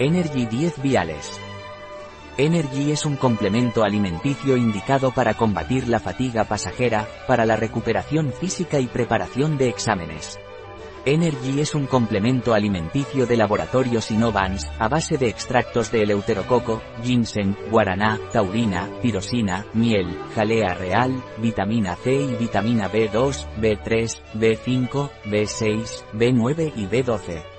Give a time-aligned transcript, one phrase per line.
[0.00, 1.40] Energy 10 viales.
[2.36, 8.80] Energy es un complemento alimenticio indicado para combatir la fatiga pasajera, para la recuperación física
[8.80, 10.40] y preparación de exámenes.
[11.04, 17.54] Energy es un complemento alimenticio de laboratorios Innovans, a base de extractos de eleuterococo, ginseng,
[17.70, 26.72] guaraná, taurina, tirosina, miel, jalea real, vitamina C y vitamina B2, B3, B5, B6, B9
[26.74, 27.53] y B12.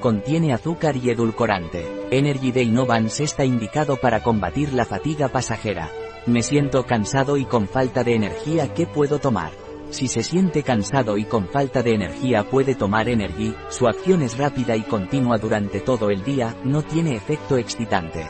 [0.00, 1.86] Contiene azúcar y edulcorante.
[2.10, 5.90] Energy de Innovans está indicado para combatir la fatiga pasajera.
[6.24, 9.52] Me siento cansado y con falta de energía, ¿qué puedo tomar?
[9.90, 14.38] Si se siente cansado y con falta de energía puede tomar Energy, su acción es
[14.38, 18.26] rápida y continua durante todo el día, no tiene efecto excitante.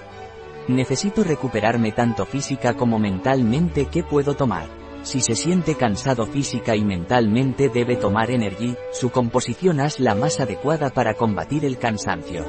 [0.66, 4.79] Necesito recuperarme tanto física como mentalmente, ¿qué puedo tomar?
[5.02, 10.40] Si se siente cansado física y mentalmente debe tomar Energy, su composición es la más
[10.40, 12.45] adecuada para combatir el cansancio.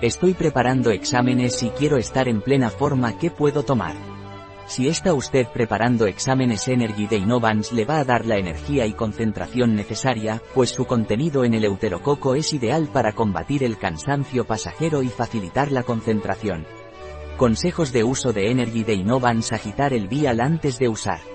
[0.00, 3.94] Estoy preparando exámenes y quiero estar en plena forma, ¿qué puedo tomar?
[4.66, 8.94] Si está usted preparando exámenes Energy de Innovans le va a dar la energía y
[8.94, 15.02] concentración necesaria, pues su contenido en el euterococo es ideal para combatir el cansancio pasajero
[15.02, 16.66] y facilitar la concentración.
[17.36, 21.33] Consejos de uso de Energy de Innovans agitar el vial antes de usar.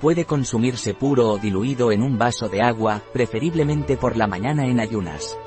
[0.00, 4.78] Puede consumirse puro o diluido en un vaso de agua, preferiblemente por la mañana en
[4.78, 5.38] ayunas.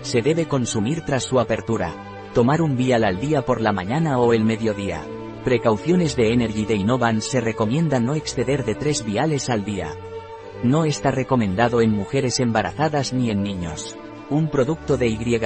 [0.00, 1.92] Se debe consumir tras su apertura.
[2.32, 5.04] Tomar un vial al día por la mañana o el mediodía.
[5.44, 9.94] Precauciones de Energy de Innovan se recomienda no exceder de 3 viales al día.
[10.62, 13.96] No está recomendado en mujeres embarazadas ni en niños.
[14.30, 15.38] Un producto de Y.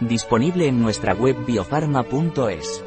[0.00, 2.84] Disponible en nuestra web biofarma.es.